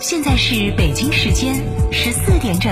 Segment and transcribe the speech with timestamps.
[0.00, 1.54] 现在是北京时间
[1.90, 2.70] 十四点整。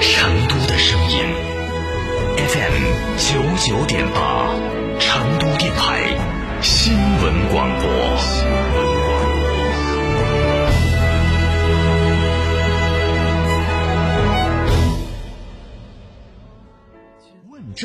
[0.00, 1.18] 成都的声音
[2.36, 2.84] ，FM
[3.18, 4.29] 九九点八，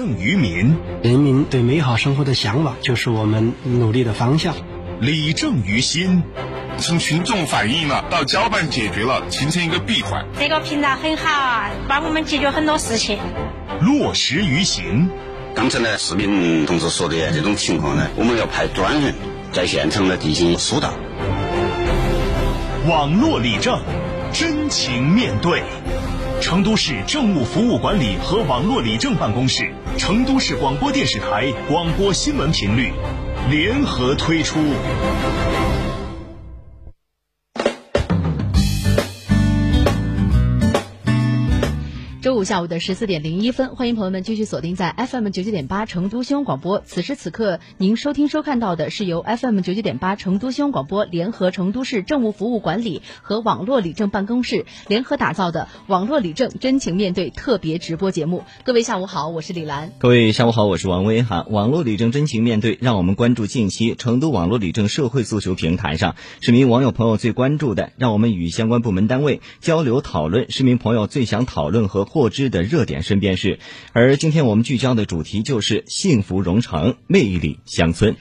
[0.10, 4.55] 于民，人民对美好生活的向往就是我们努力的方向。
[5.00, 6.23] 理政于心，
[6.78, 10.26] 从群众反映了到交办解决了，形成一个闭环。
[10.40, 13.20] 这个频道很好啊，帮我们解决很多事情。
[13.81, 15.09] 落实于行。
[15.54, 19.14] 刚才呢，市民同志说的这种情况呢，我们要派专人
[19.52, 20.94] 在现场呢进行疏导。
[22.88, 23.81] 网络理政，
[24.31, 25.64] 真情面对。
[26.41, 32.91] 成都市政务服务管理和网络理政办公室、成都市广播电视台广播新闻频率
[33.49, 34.59] 联合推出。
[42.26, 46.82] 周五下午的十四点零一分，欢迎朋友们继续锁定在 FM 九九点八成都新闻广播。
[46.84, 58.44] 此时此刻，您收听收看到的是由 FM 九九点八成都新闻广播联合成都市政务服务管理和网络理政办公室联合打造的网络理政真情面对特别直播节目。
[58.64, 59.92] 各位下午好，我是李兰。
[60.00, 61.45] 各位下午好，我是王威哈。
[61.48, 73.59] 网络理政真情面对，让我们关注近期成都网络理政社会诉求平台上市民网友朋友最关注的，让我们与相关部门单位交流讨论市民朋友最想讨论和获知的热点身边事。
[73.91, 78.16] 而今天我们聚焦的主题就是幸福蓉城魅力乡村。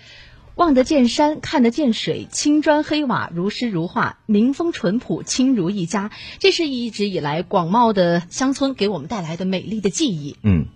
[0.56, 6.10] 望得见山，看得见水，青砖黑瓦，如诗如画，民风淳朴，亲如一家。
[6.40, 10.34] 这是一直以来广袤的乡村给我们带来的美丽的记忆。
[10.42, 10.66] 嗯。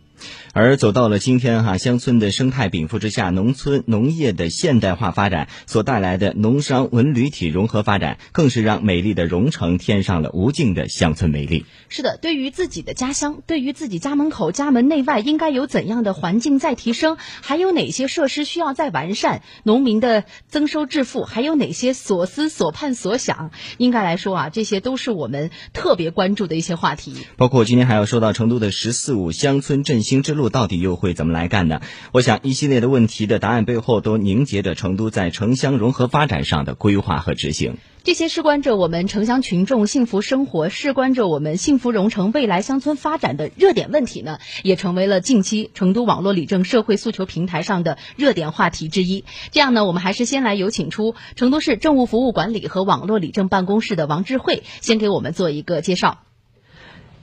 [0.52, 11.64] 而走到了今天哈，乡村的生态禀赋之下，农村农业的现代化发展所带来的农商文旅体融合发展，更是让美丽的蓉城添上了无尽的乡村魅力。
[11.88, 17.16] 是的，对于自己的家乡，对于自己家门口、家门内外，应该有怎样的环境再提升？
[17.40, 19.42] 还有哪些设施需要再完善？
[19.62, 23.50] 农民的增收致富，还有哪些所思所盼所想？
[23.76, 27.14] 应该来说啊，这些都是我们特别关注的一些话题。
[27.36, 30.48] 包括今天还要说到成都的“十四五”乡村振兴之路。
[30.48, 31.80] 到底又会怎么来干呢？
[32.12, 37.76] 我想一系列的问题的答案背后，都凝结着成都在城乡融合发展上的规划和执行。
[38.04, 49.24] 这些事关着我们城乡群众幸福生活，事关着我们幸福蓉城未来乡村发展的热点问题呢，也成为了近期成都网络理政社会诉求平台上的热点话题之一。
[49.50, 56.18] 这样呢，我们还是先来有请出成都市政务服务管理和网络理政办公室的王智慧，先给我们做一个介绍。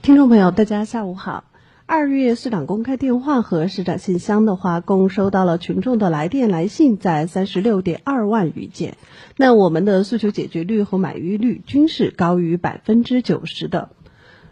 [0.02, 1.42] 听众朋友，大家下午好。
[1.88, 8.96] 二月市长公开电话和市长信箱的话，共收到了群众的来电来信在三十六点二万余件。
[9.36, 13.90] 那我们的诉求解决率和满意率均是高于百分之九十的。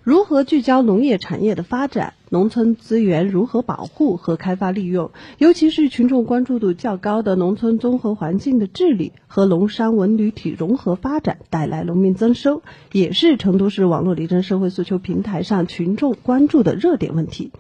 [0.05, 2.15] 如何聚焦农业产业的发展？
[2.35, 5.13] 农村资源如何保护和开发利用？
[5.39, 17.53] 尤其是群众关注度较高的农村综合环境的治理和农商文旅体融合发展，带来农民增收，也是成都市网络理政社会诉求平台上群众关注的热点问题。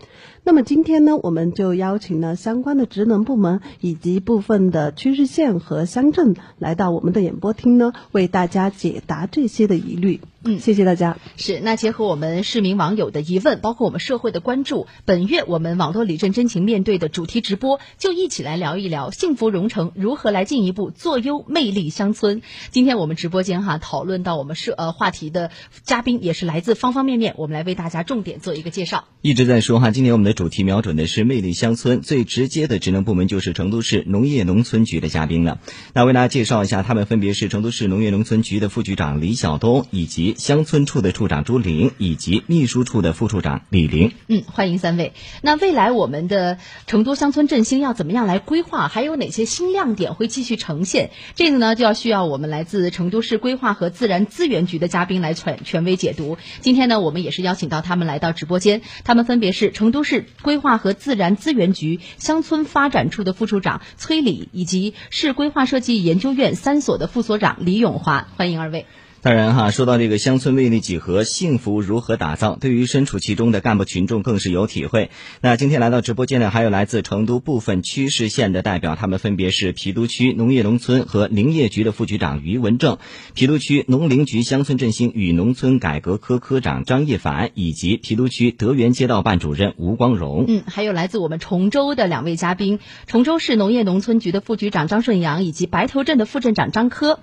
[0.46, 10.20] 那么今天呢，我们就邀请了相关的职能部门以及部分的区市县和乡镇来到我们的演播厅呢，为大家解答这些的疑虑。
[10.46, 11.16] 嗯，谢谢大家。
[11.36, 14.63] 是，那结合我们市民网友的疑问，包括我们社会的关注，
[15.04, 22.42] 本月我们网络理政真情面对的主题直播，就一起来聊一聊幸福蓉城如何来进一步做优魅力乡村。
[22.70, 25.50] 今天我们直播间哈讨论到我们社呃话题的
[25.82, 29.04] 嘉宾也是来自方方面面，我们来为大家重点做一个介绍。
[29.20, 35.60] 一直在说哈，今年我们的主题瞄准的是魅力乡村，最直接的职能部门就是成都市农业农村局的嘉宾了。
[35.92, 44.12] 那为大家介绍一下，他们分别是成都市农业农村局的副局长李晓东，以及乡村处的处长朱玲，以及秘书处的副处长李玲。
[44.28, 45.12] 嗯，欢迎三位。
[45.42, 48.88] 那未来我们的成都乡村振兴要怎么样来规划？
[48.88, 51.10] 还有哪些新亮点会继续呈现？
[51.34, 56.38] 这个呢，就要需要我们来自成都市规划和自然资源局的嘉宾来权权威解读。
[56.60, 68.28] 今天呢，我们也是邀请到他们来到直播间，他们分别是成都市规划和自然资源局乡村发展处的副处长崔礼，以及市规划设计研究院三所的副所长李永华。
[68.36, 68.86] 欢迎二位。
[69.24, 75.10] 当然哈，说到这个乡村魅力几何，幸福如何打造，对于身处其中的干部群众更是有体会。
[75.40, 82.98] 那今天来到直播间的还有来自成都部分区市县的代表，他们分别是郫都区农业农村和林业局的副局长于文正，
[83.34, 90.44] 郫都区农林局乡村振兴与农村改革科科长张叶凡，以及郫都区德源街道办主任吴光荣。
[90.48, 97.20] 嗯，还有来自我们崇州的两位嘉宾，崇州市农业农村局的副局长张顺阳，以及白头镇的副镇长张科。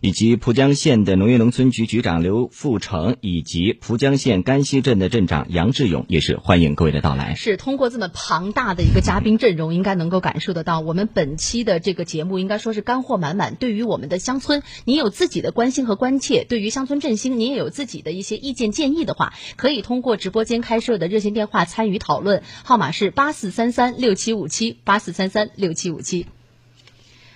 [0.00, 7.34] 以及蒲江县的农业农村局局长刘富成，以及蒲江县甘溪镇的镇长杨志勇，也是欢迎各位的到来。
[7.34, 13.54] 是通过这么庞大的一个嘉宾阵容，应该能够感受得到，我们本期的这个节目应该说是干货满满。
[13.54, 26.26] 对于我们的乡村，你有自己的关心和关切；对于乡村振兴，你也有自己的一些意见建议的话，可以通过直播间开设的热线电话参与讨论，号码是八四三三六七五七八四三三六七五七。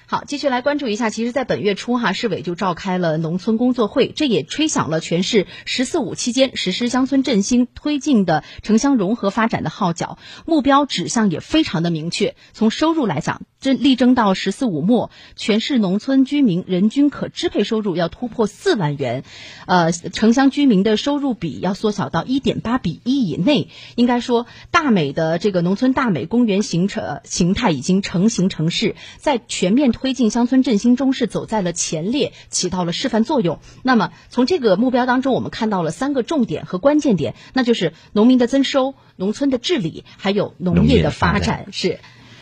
[0.09, 1.11] 好，继续来关注一下。
[1.11, 10.17] 其实，在本月初，哈市委就召开了农村工作会，这也吹响了全市“十四五”期间实施乡村振兴推进的城乡融合发展的号角，
[10.47, 12.37] 目标指向也非常的明确。
[12.53, 19.25] 从收入来讲，这力争到“十四五”末，全市农村居民人均可支配收入要突破四万元，
[19.67, 23.71] 呃，城乡居民的收入比要缩小到一点八比一以内。
[23.97, 29.96] 应该说，大美的这个农村大美公园形成形态已经成型成势，在全面。
[29.99, 33.61] 推进乡村振兴中是走在了前列，起到了示范作用。
[33.83, 41.69] 那么从这个目标当中，我们看到了三个重点和关键点，那就是农民的增收、农村的治理，还有农业的发展。
[41.73, 41.99] 是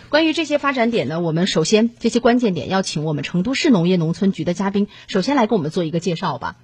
[0.08, 6.56] 关于这些发展点呢，我们首先这些关键点要请我们成都市农业农村局的嘉宾，首先来给我们做一个介绍吧。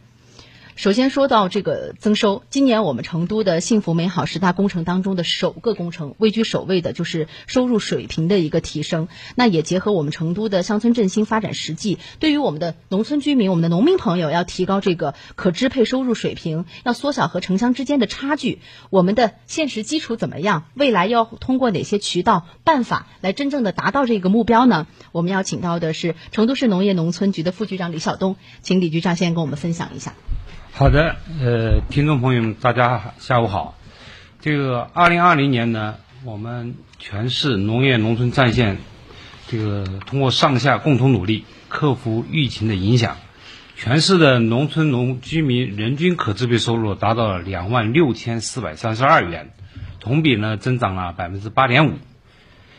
[0.80, 9.08] 首先说到这个增收，今年我们成都的幸福美好十大工程当中的首个工程，位居首位的就是收入水平的一个提升。
[9.34, 18.60] 那也结合我们成都的乡村振兴发展实际，对于我们的农村居民、我们的农民朋友，要提高这个可支配收入水平，要缩小和城乡之间的差距。
[18.88, 20.64] 我们的现实基础怎么样？
[20.72, 24.86] 未来要通过哪些渠道、办法来真正的达到这个目标呢？
[25.12, 30.14] 我们要请到的是成都市农业农村局的副局长李晓东，请李局长先跟我们分享一下。
[30.72, 33.76] 好的，呃，听众朋友们，大家下午好。
[34.40, 38.78] 这个二零二零年呢，我们全市农业农村战线，
[39.46, 43.18] 这个通过上下共同努力，克服疫情的影响，
[43.76, 49.50] 全市的农村农居民人均可支配收入达到了两万六千四百三十二元，
[49.98, 51.98] 同比呢增长了百分之八点五。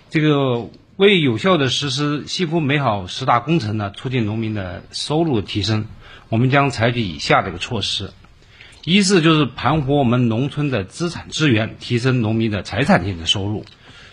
[0.10, 5.86] 这个为有效的实施幸福美好十大工程呢，促进农民的收入提升。
[6.32, 8.12] 我们将采取以下这个措施：
[8.86, 13.66] 一是就是盘活我们农村的资产资源，提升农民的财产性的收入。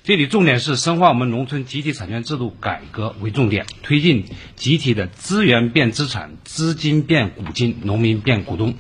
[0.03, 4.25] 这里重点是深化我们农村集体产权制度改革为重点，推进
[4.57, 8.75] 集体的资源变资产、资金变股金、农民变股东，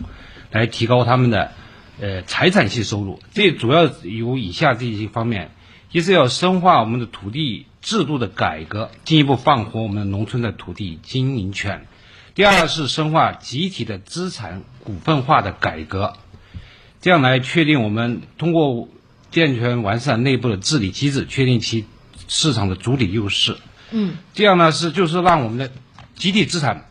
[0.50, 1.52] 来提高他们的
[2.00, 3.20] 呃财产性收入。
[3.34, 5.52] 这主要有以下这些方面：
[5.92, 11.86] 一是要深化我们的土地制度的改革，进一步放活我们农村的土地经营权。
[12.38, 16.14] 第二是深化集体的资产股份化的改革，
[17.00, 18.88] 这样来确定我们通过
[19.32, 21.84] 健全完善内部的治理机制，确定其
[22.28, 23.56] 市场的主体优势。
[23.90, 25.72] 嗯，这样呢是就是让我们的
[26.14, 26.88] 集体资产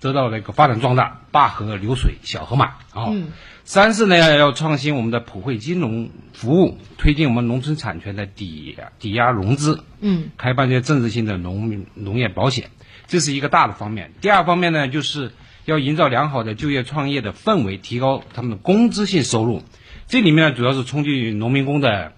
[0.00, 3.10] 得到了一个发展壮大，大河流水小河马啊。
[3.10, 3.32] 嗯。
[3.70, 9.84] 三是呢要创新我们的普惠金融服务，推进我们农村产权的抵抵押融资。
[10.00, 10.30] 嗯。
[10.36, 12.70] 开办一些政治性的农民农业保险。
[13.06, 14.10] 这是一个大的方面。
[14.20, 15.30] 第二方面呢，就是
[15.66, 19.62] 要营造良好的就业创业的氛围，提高他们的工资性收入。
[20.08, 22.14] 这里面呢，主要是冲击农民工的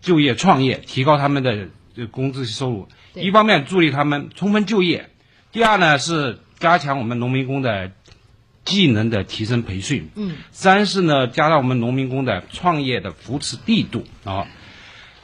[0.00, 1.68] 就业创业，提高他们的
[2.10, 2.88] 工资性收入。
[3.12, 5.10] 一方面助力他们充分就业，
[5.52, 7.92] 第二呢是加强我们农民工的
[8.64, 10.10] 技能的提升培训。
[10.14, 10.36] 嗯。
[10.50, 14.46] 三是呢，加大我们农民工的创业的扶持力度啊。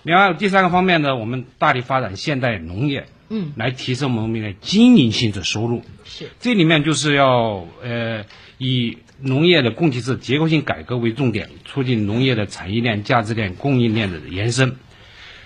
[0.02, 3.06] 另外第三个方面呢，我们大力发展现代农业。
[3.28, 5.82] 嗯，来提升农民的经营性的收入。
[6.04, 8.24] 是，这里面就是要呃
[8.56, 14.76] 以农业的供给侧结构性改革为重点，促进农业的产业链、价值链、供应链的延伸。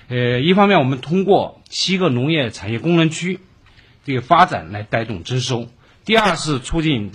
[0.08, 3.40] 呃，一方面我们通过七个农业产业功能区
[4.04, 5.68] 这个发展来带动增收；
[6.04, 7.12] 第二是促进。